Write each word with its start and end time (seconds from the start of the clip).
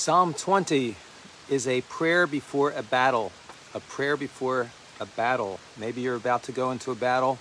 Psalm 0.00 0.32
20 0.32 0.96
is 1.50 1.68
a 1.68 1.82
prayer 1.82 2.26
before 2.26 2.70
a 2.70 2.82
battle. 2.82 3.32
A 3.74 3.80
prayer 3.80 4.16
before 4.16 4.70
a 4.98 5.04
battle. 5.04 5.60
Maybe 5.76 6.00
you're 6.00 6.16
about 6.16 6.44
to 6.44 6.52
go 6.52 6.70
into 6.70 6.90
a 6.90 6.94
battle, 6.94 7.38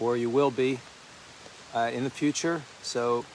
or 0.00 0.16
you 0.16 0.30
will 0.30 0.50
be 0.50 0.80
uh, 1.74 1.90
in 1.92 2.04
the 2.04 2.08
future. 2.08 2.62
So 2.80 3.26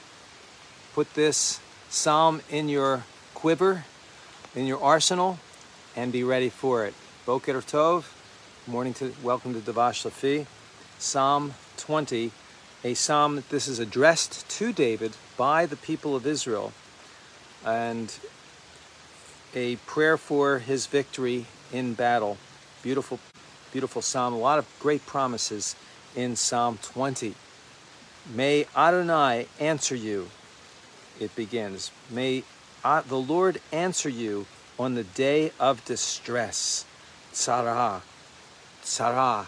put 0.95 1.13
this 1.13 1.59
psalm 1.91 2.41
in 2.49 2.67
your 2.67 3.03
quiver, 3.35 3.85
in 4.55 4.65
your 4.65 4.81
arsenal, 4.81 5.37
and 5.95 6.11
be 6.11 6.23
ready 6.23 6.49
for 6.49 6.83
it. 6.83 6.95
Boker 7.27 7.53
Tov, 7.61 8.05
morning 8.65 8.95
to 8.95 9.13
welcome 9.21 9.53
to 9.53 9.59
Davash 9.59 10.03
Lafi. 10.03 10.47
Psalm 10.97 11.53
20, 11.77 12.31
a 12.85 12.95
psalm 12.95 13.35
that 13.35 13.49
this 13.49 13.67
is 13.67 13.77
addressed 13.77 14.49
to 14.49 14.73
David 14.73 15.15
by 15.37 15.67
the 15.67 15.75
people 15.75 16.15
of 16.15 16.25
Israel 16.25 16.73
and 17.65 18.13
a 19.53 19.75
prayer 19.77 20.17
for 20.17 20.59
his 20.59 20.87
victory 20.87 21.45
in 21.71 21.93
battle. 21.93 22.37
Beautiful, 22.81 23.19
beautiful 23.71 24.01
psalm. 24.01 24.33
A 24.33 24.37
lot 24.37 24.59
of 24.59 24.67
great 24.79 25.05
promises 25.05 25.75
in 26.15 26.35
Psalm 26.35 26.79
20. 26.81 27.35
May 28.33 28.65
Adonai 28.75 29.47
answer 29.59 29.95
you, 29.95 30.29
it 31.19 31.35
begins. 31.35 31.91
May 32.09 32.43
the 32.83 33.17
Lord 33.17 33.61
answer 33.71 34.09
you 34.09 34.45
on 34.79 34.95
the 34.95 35.03
day 35.03 35.51
of 35.59 35.83
distress. 35.85 36.85
Tzara, 37.33 38.01
Tzara, 38.83 39.45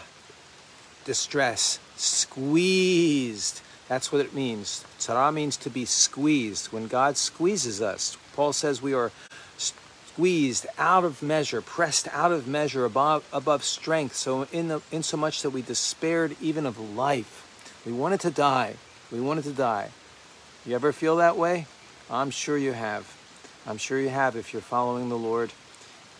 distress, 1.04 1.78
squeezed. 1.96 3.60
That's 3.94 4.10
what 4.10 4.22
it 4.22 4.34
means. 4.34 4.84
Tzara 4.98 5.32
means 5.32 5.56
to 5.58 5.70
be 5.70 5.84
squeezed. 5.84 6.72
When 6.72 6.88
God 6.88 7.16
squeezes 7.16 7.80
us, 7.80 8.16
Paul 8.32 8.52
says 8.52 8.82
we 8.82 8.92
are 8.92 9.12
squeezed 9.56 10.66
out 10.78 11.04
of 11.04 11.22
measure, 11.22 11.60
pressed 11.60 12.08
out 12.08 12.32
of 12.32 12.48
measure, 12.48 12.84
above 12.84 13.24
above 13.32 13.62
strength. 13.62 14.16
So 14.16 14.48
in 14.50 14.66
the 14.66 14.80
in 14.90 15.04
so 15.04 15.16
much 15.16 15.42
that 15.42 15.50
we 15.50 15.62
despaired 15.62 16.34
even 16.40 16.66
of 16.66 16.76
life. 16.96 17.46
We 17.86 17.92
wanted 17.92 18.18
to 18.22 18.32
die. 18.32 18.74
We 19.12 19.20
wanted 19.20 19.44
to 19.44 19.52
die. 19.52 19.90
You 20.66 20.74
ever 20.74 20.90
feel 20.90 21.14
that 21.18 21.36
way? 21.36 21.66
I'm 22.10 22.32
sure 22.32 22.58
you 22.58 22.72
have. 22.72 23.16
I'm 23.64 23.78
sure 23.78 24.00
you 24.00 24.08
have 24.08 24.34
if 24.34 24.52
you're 24.52 24.60
following 24.60 25.08
the 25.08 25.22
Lord. 25.30 25.52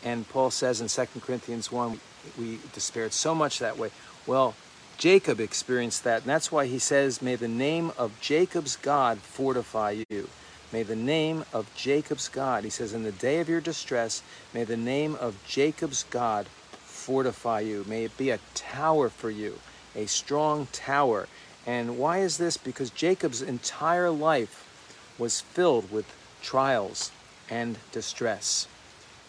And 0.05 0.29
Paul 0.29 0.53
says 0.53 0.81
in 0.81 0.87
2 0.87 1.19
Corinthians 1.21 1.73
1, 1.73 1.99
we 2.39 2.61
despaired 2.73 3.13
so 3.13 3.35
much 3.35 3.59
that 3.59 3.77
way. 3.77 3.91
Well, 4.29 4.55
Jacob 4.99 5.41
experienced 5.41 6.05
that, 6.05 6.23
and 6.23 6.31
that's 6.31 6.53
why 6.53 6.67
he 6.67 6.79
says, 6.79 7.21
May 7.21 7.37
the 7.37 7.49
name 7.49 7.93
of 7.99 8.21
Jacob's 8.21 8.77
God 8.77 9.19
fortify 9.19 10.05
you. 10.09 10.29
May 10.75 10.83
the 10.83 10.97
name 10.97 11.45
of 11.53 11.73
Jacob's 11.77 12.29
God, 12.29 12.65
he 12.65 12.71
says, 12.71 12.95
in 12.95 13.05
the 13.05 13.13
day 13.13 13.39
of 13.39 13.49
your 13.49 13.61
distress, 13.61 14.23
may 14.53 14.65
the 14.65 14.77
name 14.77 15.15
of 15.15 15.39
Jacob's 15.47 16.03
God 16.11 16.49
fortify 16.83 17.61
you. 17.61 17.85
May 17.87 18.03
it 18.03 18.17
be 18.17 18.31
a 18.31 18.41
tower 18.55 19.09
for 19.09 19.31
you, 19.31 19.61
a 19.95 20.07
strong 20.07 20.67
tower. 20.73 21.29
And 21.65 21.97
why 21.97 22.19
is 22.19 22.39
this? 22.39 22.57
Because 22.57 22.91
Jacob's 22.91 23.41
entire 23.41 24.11
life 24.11 25.15
was 25.17 25.41
filled 25.41 25.93
with 25.93 26.13
trials 26.43 27.13
and 27.49 27.79
distress. 27.93 28.67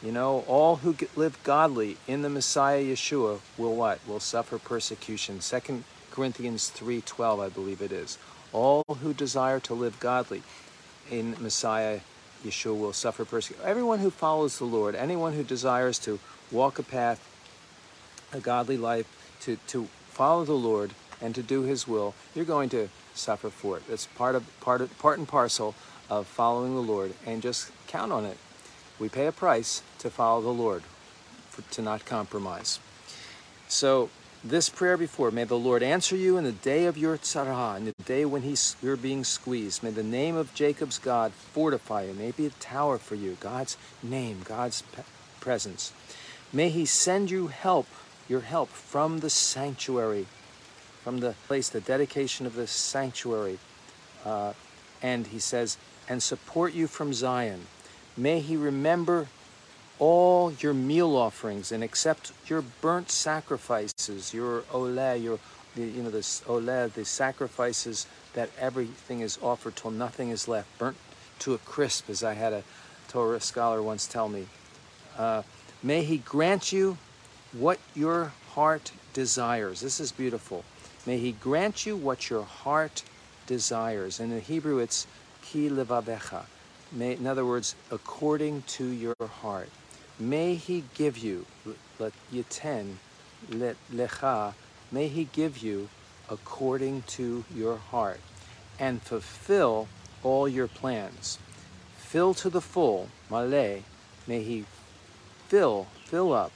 You 0.03 0.11
know, 0.11 0.43
all 0.47 0.77
who 0.77 0.95
live 1.15 1.39
godly 1.43 1.97
in 2.07 2.21
the 2.21 2.29
Messiah 2.29 2.83
Yeshua 2.83 3.39
will 3.57 3.75
what? 3.75 3.99
Will 4.07 4.19
suffer 4.19 4.59
persecution. 4.59 5.39
2 5.39 5.83
Corinthians 6.11 6.69
3:12, 6.69 7.39
I 7.39 7.49
believe 7.49 7.81
it 7.81 7.91
is. 7.91 8.17
All 8.51 8.83
who 9.01 9.13
desire 9.13 9.59
to 9.61 9.73
live 9.73 9.99
godly 9.99 10.43
in 11.09 11.35
Messiah 11.39 12.01
Yeshua 12.43 12.79
will 12.79 12.93
suffer 12.93 13.25
persecution. 13.25 13.67
Everyone 13.67 13.99
who 13.99 14.11
follows 14.11 14.57
the 14.57 14.65
Lord, 14.65 14.95
anyone 14.95 15.33
who 15.33 15.43
desires 15.43 15.97
to 15.99 16.19
walk 16.51 16.77
a 16.77 16.83
path, 16.83 17.19
a 18.31 18.39
godly 18.39 18.77
life, 18.77 19.07
to, 19.41 19.57
to 19.67 19.87
follow 20.09 20.45
the 20.45 20.53
Lord 20.53 20.91
and 21.21 21.33
to 21.35 21.43
do 21.43 21.63
his 21.63 21.87
will, 21.87 22.13
you're 22.33 22.45
going 22.45 22.69
to 22.69 22.89
suffer 23.13 23.49
for 23.49 23.77
it. 23.77 23.83
It's 23.89 24.07
part 24.07 24.35
of 24.35 24.43
part 24.59 24.81
of 24.81 24.97
part 24.99 25.17
and 25.17 25.27
parcel 25.27 25.73
of 26.09 26.27
following 26.27 26.75
the 26.75 26.81
Lord 26.81 27.13
and 27.25 27.41
just 27.41 27.71
count 27.87 28.11
on 28.11 28.25
it. 28.25 28.37
We 28.99 29.09
pay 29.09 29.27
a 29.27 29.31
price 29.31 29.81
to 29.99 30.09
follow 30.09 30.41
the 30.41 30.49
Lord, 30.49 30.83
for, 31.49 31.61
to 31.73 31.81
not 31.81 32.05
compromise. 32.05 32.79
So 33.67 34.09
this 34.43 34.69
prayer 34.69 34.95
before, 34.95 35.31
may 35.31 35.43
the 35.43 35.57
Lord 35.57 35.81
answer 35.81 36.15
you 36.15 36.37
in 36.37 36.43
the 36.43 36.51
day 36.51 36.85
of 36.85 36.97
your 36.97 37.17
tzara, 37.17 37.77
in 37.77 37.85
the 37.85 37.93
day 38.05 38.25
when 38.25 38.43
he's, 38.43 38.75
you're 38.81 38.95
being 38.95 39.23
squeezed. 39.23 39.81
May 39.81 39.89
the 39.89 40.03
name 40.03 40.35
of 40.35 40.53
Jacob's 40.53 40.99
God 40.99 41.33
fortify 41.33 42.03
you. 42.03 42.13
May 42.13 42.31
be 42.31 42.45
a 42.45 42.51
tower 42.51 42.97
for 42.97 43.15
you, 43.15 43.37
God's 43.39 43.75
name, 44.03 44.41
God's 44.45 44.83
presence. 45.39 45.91
May 46.53 46.69
he 46.69 46.85
send 46.85 47.31
you 47.31 47.47
help, 47.47 47.87
your 48.29 48.41
help 48.41 48.69
from 48.69 49.19
the 49.19 49.29
sanctuary, 49.29 50.27
from 51.03 51.19
the 51.19 51.35
place, 51.47 51.69
the 51.69 51.81
dedication 51.81 52.45
of 52.45 52.55
the 52.55 52.67
sanctuary. 52.67 53.57
Uh, 54.23 54.53
and 55.01 55.27
he 55.27 55.39
says, 55.39 55.77
and 56.07 56.21
support 56.21 56.73
you 56.73 56.87
from 56.87 57.13
Zion. 57.13 57.65
May 58.17 58.39
he 58.39 58.55
remember 58.55 59.27
all 59.99 60.51
your 60.53 60.73
meal 60.73 61.15
offerings 61.17 61.71
and 61.71 61.83
accept 61.83 62.31
your 62.47 62.61
burnt 62.61 63.11
sacrifices, 63.11 64.33
your 64.33 64.61
oleh, 64.71 65.21
your 65.21 65.39
the, 65.75 65.83
you 65.83 66.01
know 66.01 66.09
this 66.09 66.41
oleh, 66.47 66.91
the 66.93 67.03
sacrifices 67.03 68.07
that 68.33 68.49
everything 68.57 69.19
is 69.19 69.37
offered 69.41 69.75
till 69.75 69.91
nothing 69.91 70.29
is 70.29 70.47
left, 70.47 70.77
burnt 70.77 70.95
to 71.39 71.53
a 71.53 71.57
crisp, 71.59 72.09
as 72.09 72.23
I 72.23 72.33
had 72.33 72.53
a 72.53 72.63
Torah 73.09 73.41
scholar 73.41 73.81
once 73.81 74.07
tell 74.07 74.29
me. 74.29 74.47
Uh, 75.17 75.43
may 75.83 76.03
he 76.03 76.17
grant 76.19 76.71
you 76.71 76.97
what 77.51 77.79
your 77.93 78.31
heart 78.51 78.93
desires. 79.13 79.81
This 79.81 79.99
is 79.99 80.13
beautiful. 80.13 80.63
May 81.05 81.17
he 81.17 81.33
grant 81.33 81.85
you 81.85 81.97
what 81.97 82.29
your 82.29 82.43
heart 82.43 83.03
desires. 83.45 84.21
In 84.21 84.29
the 84.29 84.39
Hebrew, 84.39 84.79
it's 84.79 85.05
ki 85.41 85.69
levavecha 85.69 86.45
May, 86.95 87.11
in 87.11 87.27
other 87.27 87.45
words, 87.45 87.75
according 87.91 88.61
to 88.79 88.85
your 88.85 89.15
heart. 89.41 89.69
May 90.17 90.55
he 90.55 90.85
give 90.93 91.17
you, 91.17 91.45
let 91.99 92.13
yiten, 92.33 92.95
let 93.49 93.75
lecha, 93.93 94.53
may 94.93 95.09
he 95.09 95.25
give 95.25 95.57
you 95.57 95.89
according 96.29 97.01
to 97.01 97.43
your 97.53 97.75
heart 97.75 98.21
and 98.79 99.01
fulfill 99.01 99.89
all 100.23 100.47
your 100.47 100.67
plans. 100.67 101.37
Fill 101.97 102.33
to 102.35 102.49
the 102.49 102.61
full, 102.61 103.09
male, 103.29 103.81
may 104.25 104.41
he 104.41 104.63
fill, 105.49 105.87
fill 106.05 106.31
up 106.31 106.53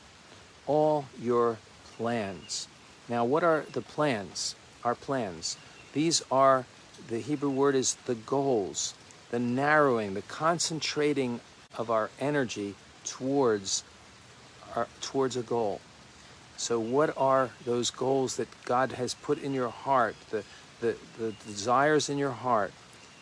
all 0.66 1.05
your 1.22 1.57
plans. 1.97 2.69
Now, 3.09 3.25
what 3.25 3.44
are 3.44 3.66
the 3.73 3.81
plans? 3.81 4.55
Our 4.85 4.95
plans. 4.95 5.57
These 5.91 6.23
are, 6.31 6.66
the 7.09 7.19
Hebrew 7.19 7.49
word 7.49 7.75
is 7.75 7.95
the 8.05 8.16
goals 8.16 8.94
the 9.31 9.40
narrowing, 9.40 10.13
the 10.13 10.22
concentrating 10.23 11.40
of 11.78 11.90
our 11.90 12.09
energy 12.19 12.75
towards 13.03 13.84
our, 14.75 14.88
towards 15.01 15.35
a 15.35 15.41
goal. 15.41 15.81
So, 16.57 16.79
what 16.79 17.16
are 17.17 17.51
those 17.66 17.90
goals 17.90 18.35
that 18.35 18.47
God 18.66 18.91
has 18.94 19.13
put 19.13 19.41
in 19.41 19.53
your 19.53 19.69
heart? 19.69 20.16
The, 20.29 20.44
the, 20.81 20.95
the 21.17 21.31
desires 21.45 22.09
in 22.09 22.17
your 22.17 22.31
heart, 22.31 22.73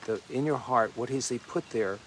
the 0.05 0.19
in 0.29 0.45
your 0.45 0.57
heart, 0.57 0.91
what 0.95 1.09
has 1.09 1.29
He 1.29 1.37
put 1.37 1.69
there? 1.69 1.99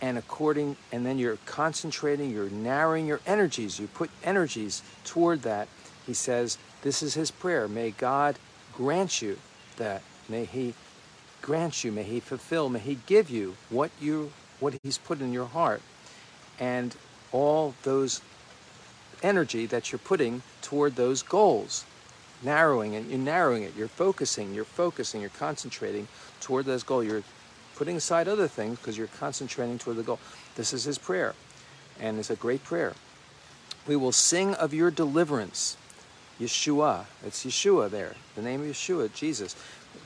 And 0.00 0.16
according, 0.16 0.76
and 0.92 1.04
then 1.04 1.18
you're 1.18 1.38
concentrating, 1.46 2.30
you're 2.30 2.50
narrowing 2.50 3.06
your 3.06 3.20
energies. 3.26 3.80
You 3.80 3.88
put 3.88 4.10
energies 4.22 4.82
toward 5.04 5.42
that. 5.42 5.66
He 6.06 6.14
says, 6.14 6.56
this 6.82 7.02
is 7.02 7.14
His 7.14 7.30
prayer. 7.30 7.66
May 7.66 7.90
God 7.90 8.38
grant 8.74 9.20
you 9.20 9.38
that. 9.76 10.02
May 10.28 10.44
He 10.44 10.74
grant 11.42 11.84
you, 11.84 11.92
may 11.92 12.02
He 12.02 12.20
fulfill, 12.20 12.68
may 12.68 12.78
He 12.78 12.98
give 13.06 13.30
you 13.30 13.56
what 13.70 13.90
you 14.00 14.32
what 14.60 14.74
He's 14.82 14.98
put 14.98 15.20
in 15.20 15.32
your 15.32 15.46
heart, 15.46 15.82
and 16.58 16.96
all 17.32 17.74
those 17.82 18.20
energy 19.22 19.66
that 19.66 19.92
you're 19.92 19.98
putting 19.98 20.42
toward 20.62 20.96
those 20.96 21.22
goals, 21.22 21.84
narrowing 22.42 22.94
and 22.94 23.10
you're 23.10 23.18
narrowing 23.18 23.62
it. 23.62 23.74
You're 23.76 23.88
focusing, 23.88 24.54
you're 24.54 24.64
focusing, 24.64 25.20
you're 25.20 25.30
concentrating 25.30 26.08
toward 26.40 26.66
those 26.66 26.82
goal. 26.82 27.02
You're 27.02 27.22
putting 27.76 27.96
aside 27.96 28.28
other 28.28 28.48
things 28.48 28.78
because 28.78 28.98
you're 28.98 29.06
concentrating 29.06 29.78
toward 29.78 29.96
the 29.96 30.02
goal. 30.02 30.18
This 30.56 30.72
is 30.72 30.84
His 30.84 30.98
prayer, 30.98 31.34
and 32.00 32.18
it's 32.18 32.30
a 32.30 32.36
great 32.36 32.64
prayer. 32.64 32.94
We 33.86 33.96
will 33.96 34.12
sing 34.12 34.54
of 34.54 34.74
your 34.74 34.90
deliverance. 34.90 35.76
Yeshua, 36.40 37.06
it's 37.24 37.44
Yeshua 37.44 37.90
there, 37.90 38.14
the 38.36 38.42
name 38.42 38.60
of 38.60 38.66
Yeshua, 38.68 39.12
Jesus, 39.12 39.56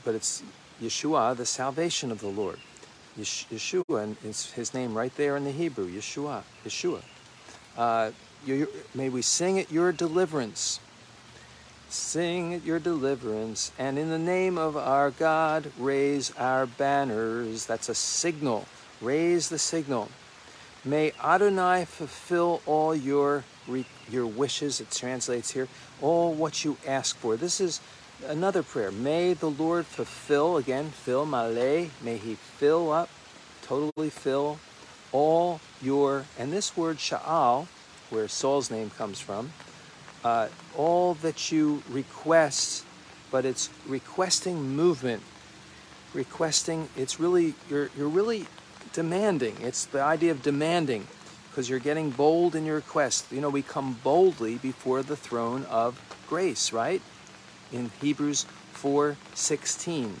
but 0.03 0.15
it's 0.15 0.41
Yeshua, 0.81 1.35
the 1.35 1.45
salvation 1.45 2.11
of 2.11 2.19
the 2.19 2.27
Lord. 2.27 2.59
Yeshua, 3.17 4.03
and 4.03 4.17
it's 4.23 4.51
his 4.51 4.73
name 4.73 4.95
right 4.95 5.15
there 5.15 5.37
in 5.37 5.43
the 5.43 5.51
Hebrew, 5.51 5.89
Yeshua, 5.89 6.43
Yeshua. 6.65 7.01
Uh, 7.77 8.11
may 8.93 9.09
we 9.09 9.21
sing 9.21 9.59
at 9.59 9.71
your 9.71 9.91
deliverance. 9.91 10.79
Sing 11.89 12.55
at 12.55 12.63
your 12.63 12.79
deliverance, 12.79 13.71
and 13.77 13.99
in 13.99 14.09
the 14.09 14.17
name 14.17 14.57
of 14.57 14.75
our 14.75 15.11
God, 15.11 15.71
raise 15.77 16.31
our 16.37 16.65
banners. 16.65 17.67
That's 17.67 17.87
a 17.87 17.95
signal. 17.95 18.65
Raise 18.99 19.49
the 19.49 19.59
signal. 19.59 20.09
May 20.83 21.13
Adonai 21.23 21.85
fulfill 21.85 22.61
all 22.65 22.95
your 22.95 23.43
your 24.09 24.25
wishes. 24.25 24.81
It 24.81 24.91
translates 24.91 25.51
here 25.51 25.67
all 26.01 26.33
what 26.33 26.65
you 26.65 26.77
ask 26.85 27.15
for. 27.15 27.37
This 27.37 27.61
is 27.61 27.79
another 28.27 28.63
prayer. 28.63 28.91
May 28.91 29.33
the 29.33 29.49
Lord 29.49 29.85
fulfill 29.85 30.57
again, 30.57 30.89
fill 30.89 31.25
male. 31.25 31.89
May 32.01 32.17
He 32.17 32.35
fill 32.35 32.91
up, 32.91 33.09
totally 33.61 34.09
fill 34.09 34.59
all 35.11 35.59
your. 35.81 36.25
And 36.37 36.51
this 36.51 36.75
word 36.75 36.97
sha'al, 36.97 37.67
where 38.09 38.27
Saul's 38.27 38.69
name 38.69 38.89
comes 38.91 39.19
from, 39.19 39.51
uh, 40.23 40.47
all 40.75 41.15
that 41.15 41.51
you 41.51 41.83
request, 41.89 42.85
but 43.31 43.45
it's 43.45 43.69
requesting 43.87 44.75
movement. 44.75 45.23
Requesting. 46.13 46.89
It's 46.95 47.19
really 47.19 47.55
you're 47.69 47.89
you're 47.97 48.07
really 48.07 48.45
demanding. 48.93 49.57
It's 49.61 49.85
the 49.85 50.01
idea 50.01 50.31
of 50.31 50.43
demanding 50.43 51.07
because 51.49 51.69
you're 51.69 51.79
getting 51.79 52.11
bold 52.11 52.55
in 52.55 52.65
your 52.65 52.75
request. 52.75 53.31
You 53.31 53.41
know, 53.41 53.49
we 53.49 53.61
come 53.61 53.99
boldly 54.03 54.55
before 54.55 55.03
the 55.03 55.15
throne 55.15 55.65
of 55.65 55.99
grace, 56.27 56.71
right? 56.71 57.01
In 57.73 57.91
Hebrews 57.99 58.45
4:16 58.73 60.19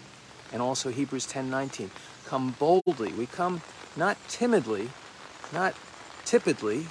and 0.51 0.61
also 0.61 0.89
Hebrews 0.89 1.27
10:19. 1.27 1.91
Come 2.25 2.55
boldly. 2.57 3.13
We 3.13 3.27
come 3.27 3.61
not 3.95 4.17
timidly, 4.27 4.89
not 5.51 5.75
tipidly, 6.25 6.87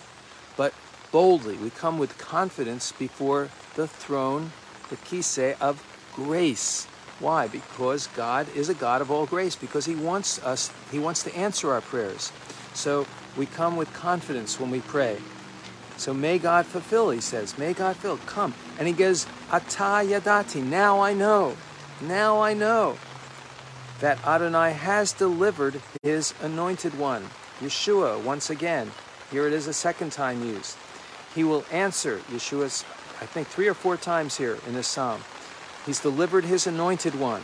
but 0.57 0.73
boldly. 1.11 1.57
We 1.57 1.71
come 1.71 1.99
with 1.99 2.17
confidence 2.17 2.93
before 2.93 3.51
the 3.75 3.89
throne, 3.89 4.53
the 4.89 4.97
kise 4.97 5.57
of 5.61 5.83
grace. 6.15 6.87
Why? 7.19 7.49
Because 7.49 8.09
God 8.17 8.49
is 8.55 8.69
a 8.69 8.75
God 8.75 9.01
of 9.01 9.11
all 9.11 9.27
grace, 9.27 9.57
because 9.57 9.87
He 9.87 9.95
wants 9.95 10.43
us, 10.43 10.71
He 10.91 10.99
wants 10.99 11.23
to 11.25 11.35
answer 11.37 11.73
our 11.73 11.81
prayers. 11.81 12.33
So 12.75 13.07
we 13.37 13.47
come 13.47 13.77
with 13.77 13.93
confidence 13.93 14.59
when 14.59 14.71
we 14.71 14.81
pray. 14.81 15.19
So 16.03 16.13
may 16.13 16.37
God 16.37 16.67
fulfill, 16.67 17.11
he 17.11 17.21
says. 17.21 17.57
May 17.57 17.75
God 17.75 17.95
fill. 17.95 18.17
Come. 18.27 18.55
And 18.77 18.89
he 18.89 18.93
goes, 18.93 19.25
Ata 19.53 20.03
Yadati. 20.03 20.61
Now 20.61 20.99
I 20.99 21.13
know. 21.13 21.55
Now 22.01 22.41
I 22.41 22.55
know 22.55 22.97
that 24.01 24.19
Adonai 24.27 24.73
has 24.73 25.13
delivered 25.13 25.81
his 26.03 26.35
anointed 26.43 26.99
one, 26.99 27.29
Yeshua, 27.61 28.21
once 28.21 28.51
again. 28.51 28.91
Here 29.31 29.47
it 29.47 29.53
is 29.53 29.69
a 29.69 29.73
second 29.73 30.11
time 30.11 30.45
used. 30.45 30.77
He 31.37 31.45
will 31.45 31.65
answer 31.71 32.19
Yeshua's, 32.33 32.85
I 33.21 33.27
think, 33.27 33.47
three 33.47 33.69
or 33.69 33.75
four 33.75 33.97
times 33.97 34.37
here 34.37 34.59
in 34.67 34.75
this 34.75 34.89
psalm. 34.89 35.21
He's 35.87 36.01
delivered 36.01 36.45
his 36.45 36.67
anointed 36.67 37.15
one. 37.15 37.43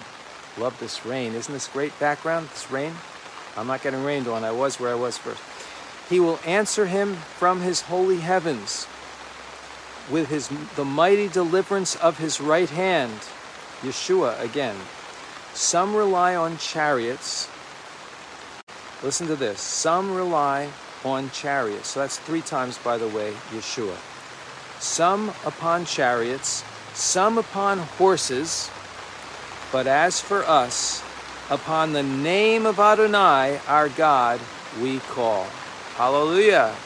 Love 0.58 0.76
this 0.80 1.06
rain. 1.06 1.34
Isn't 1.34 1.54
this 1.54 1.68
great 1.68 1.96
background? 2.00 2.48
This 2.48 2.72
rain? 2.72 2.92
I'm 3.56 3.68
not 3.68 3.84
getting 3.84 4.02
rained 4.02 4.26
on. 4.26 4.42
I 4.42 4.50
was 4.50 4.80
where 4.80 4.90
I 4.90 4.96
was 4.96 5.16
first. 5.16 5.57
He 6.08 6.20
will 6.20 6.40
answer 6.44 6.86
him 6.86 7.16
from 7.16 7.60
his 7.60 7.82
holy 7.82 8.20
heavens 8.20 8.86
with 10.10 10.28
his 10.28 10.48
the 10.76 10.84
mighty 10.84 11.28
deliverance 11.28 11.96
of 11.96 12.18
his 12.18 12.40
right 12.40 12.70
hand. 12.70 13.20
Yeshua 13.82 14.40
again. 14.42 14.76
Some 15.52 15.94
rely 15.94 16.34
on 16.34 16.58
chariots. 16.58 17.48
Listen 19.02 19.26
to 19.28 19.36
this. 19.36 19.60
Some 19.60 20.14
rely 20.14 20.68
on 21.04 21.30
chariots. 21.30 21.88
So 21.88 22.00
that's 22.00 22.18
three 22.18 22.42
times, 22.42 22.78
by 22.78 22.98
the 22.98 23.08
way, 23.08 23.32
Yeshua. 23.52 23.96
Some 24.80 25.30
upon 25.44 25.84
chariots, 25.84 26.64
some 26.94 27.38
upon 27.38 27.78
horses, 27.78 28.70
but 29.70 29.86
as 29.86 30.20
for 30.20 30.44
us, 30.44 31.02
upon 31.50 31.92
the 31.92 32.02
name 32.02 32.66
of 32.66 32.78
Adonai, 32.78 33.60
our 33.66 33.88
God, 33.88 34.40
we 34.80 34.98
call. 35.00 35.46
Hallelujah. 35.98 36.76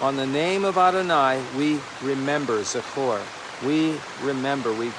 On 0.00 0.14
the 0.14 0.28
name 0.28 0.64
of 0.64 0.78
Adonai, 0.78 1.42
we 1.56 1.80
remember 2.00 2.60
Zachor. 2.60 3.20
We 3.66 3.98
remember, 4.22 4.72
we 4.72 4.92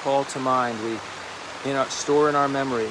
call 0.00 0.24
to 0.24 0.38
mind, 0.38 0.78
we 0.84 0.98
in 1.64 1.74
our, 1.74 1.88
store 1.88 2.28
in 2.28 2.34
our 2.34 2.48
memory. 2.48 2.90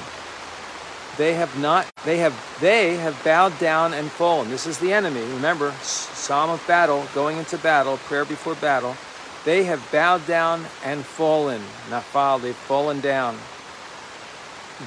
They 1.18 1.36
have 1.36 1.56
not, 1.60 1.86
they 2.04 2.18
have, 2.18 2.34
they 2.60 2.96
have 2.96 3.24
bowed 3.24 3.60
down 3.60 3.94
and 3.94 4.10
fallen. 4.10 4.50
This 4.50 4.66
is 4.66 4.80
the 4.80 4.92
enemy. 4.92 5.22
Remember, 5.22 5.72
Psalm 5.84 6.50
of 6.50 6.66
battle, 6.66 7.06
going 7.14 7.38
into 7.38 7.60
battle, 7.60 7.98
prayer 7.98 8.26
before 8.26 8.56
battle. 8.56 8.98
They 9.46 9.66
have 9.66 9.88
bowed 9.92 10.26
down 10.26 10.66
and 10.84 11.06
fallen. 11.06 11.62
Nafal, 11.92 12.42
they've 12.42 12.56
fallen 12.56 13.02
down. 13.02 13.38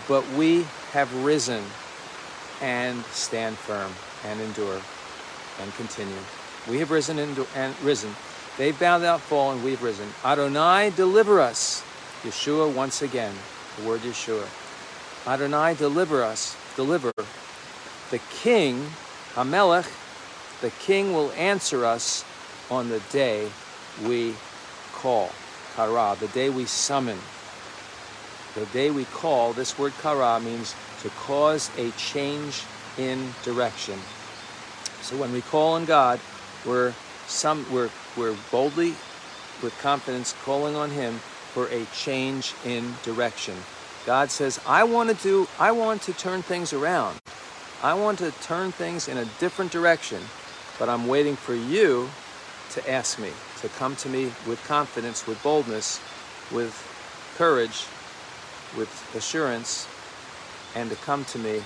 But 0.08 0.28
we 0.30 0.66
have 0.90 1.24
risen 1.24 1.62
and 2.60 3.04
stand 3.04 3.58
firm 3.58 3.92
and 4.24 4.40
endure 4.40 4.80
and 5.60 5.74
continue. 5.74 6.18
We 6.68 6.78
have 6.78 6.90
risen 6.90 7.18
and, 7.18 7.46
and 7.54 7.74
risen. 7.82 8.10
They've 8.58 8.78
bowed 8.78 9.00
down, 9.00 9.18
fallen, 9.20 9.62
we've 9.64 9.82
risen. 9.82 10.08
Adonai, 10.24 10.90
deliver 10.90 11.40
us. 11.40 11.82
Yeshua 12.24 12.72
once 12.72 13.00
again, 13.02 13.32
the 13.78 13.88
word 13.88 14.00
Yeshua. 14.00 14.46
Adonai, 15.26 15.74
deliver 15.74 16.22
us, 16.22 16.56
deliver. 16.76 17.12
The 18.10 18.20
king, 18.42 18.84
Hamelech, 19.34 19.88
the 20.60 20.70
king 20.70 21.14
will 21.14 21.30
answer 21.32 21.84
us 21.84 22.24
on 22.70 22.88
the 22.88 23.00
day 23.12 23.48
we 24.04 24.34
call. 24.92 25.30
Kara, 25.74 26.16
the 26.20 26.28
day 26.28 26.50
we 26.50 26.66
summon. 26.66 27.18
The 28.54 28.66
day 28.66 28.90
we 28.90 29.04
call, 29.04 29.52
this 29.52 29.78
word 29.78 29.92
kara 30.02 30.40
means 30.40 30.74
to 31.02 31.08
cause 31.10 31.70
a 31.78 31.90
change 31.92 32.66
in 32.98 33.32
direction. 33.42 33.98
So 35.02 35.16
when 35.16 35.32
we 35.32 35.40
call 35.40 35.74
on 35.74 35.84
God, 35.84 36.20
we're 36.64 36.94
some 37.26 37.66
we're 37.72 37.90
we're 38.16 38.36
boldly 38.50 38.94
with 39.62 39.76
confidence 39.80 40.34
calling 40.44 40.74
on 40.74 40.90
him 40.90 41.20
for 41.52 41.68
a 41.68 41.84
change 41.86 42.54
in 42.64 42.94
direction. 43.02 43.56
God 44.06 44.30
says, 44.30 44.60
I 44.66 44.84
want 44.84 45.10
to 45.10 45.16
do, 45.16 45.48
I 45.58 45.72
want 45.72 46.02
to 46.02 46.12
turn 46.12 46.42
things 46.42 46.72
around. 46.72 47.20
I 47.82 47.94
want 47.94 48.18
to 48.20 48.30
turn 48.42 48.72
things 48.72 49.08
in 49.08 49.18
a 49.18 49.24
different 49.38 49.72
direction, 49.72 50.22
but 50.78 50.88
I'm 50.88 51.06
waiting 51.06 51.36
for 51.36 51.54
you 51.54 52.08
to 52.70 52.90
ask 52.90 53.18
me, 53.18 53.30
to 53.60 53.68
come 53.68 53.96
to 53.96 54.08
me 54.08 54.32
with 54.46 54.62
confidence, 54.66 55.26
with 55.26 55.42
boldness, 55.42 56.00
with 56.50 56.74
courage, 57.36 57.86
with 58.76 58.90
assurance, 59.14 59.88
and 60.74 60.88
to 60.90 60.96
come 60.96 61.24
to 61.26 61.38
me 61.38 61.62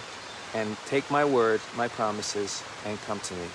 and 0.55 0.77
take 0.87 1.11
my 1.11 1.25
word, 1.25 1.61
my 1.77 1.89
promises, 1.89 2.63
and 2.87 3.01
come 3.03 3.21
to 3.21 3.35
me. 3.35 3.47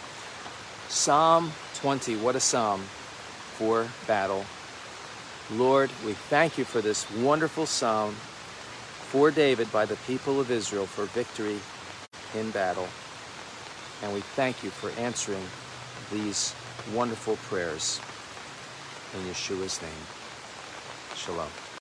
Psalm 0.89 1.51
20, 1.75 2.18
what 2.18 2.36
a 2.36 2.39
psalm 2.39 2.82
for 3.58 3.88
battle. 4.06 4.46
Lord, 5.51 5.89
we 6.06 6.13
thank 6.13 6.58
you 6.58 6.65
for 6.65 6.82
this 6.82 7.10
wonderful 7.12 7.65
psalm 7.65 8.15
for 9.10 9.32
David 9.32 9.72
by 9.72 9.86
the 9.86 9.96
people 10.08 10.39
of 10.39 10.51
Israel 10.51 10.86
for 10.86 11.06
victory 11.06 11.58
in 12.36 12.51
battle. 12.51 12.88
And 14.03 14.13
we 14.13 14.22
thank 14.22 14.63
you 14.63 14.70
for 14.70 14.91
answering 15.01 15.44
these 16.12 16.53
wonderful 16.94 17.38
prayers 17.48 18.00
in 19.15 19.22
Yeshua's 19.32 19.82
name. 19.82 19.91
Shalom. 21.15 21.68